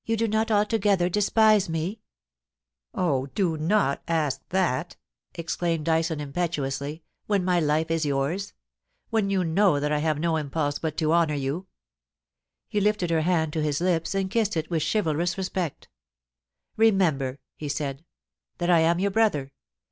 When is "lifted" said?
12.81-13.11